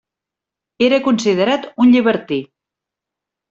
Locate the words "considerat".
1.09-1.69